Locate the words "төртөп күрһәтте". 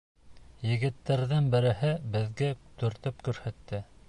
2.83-3.89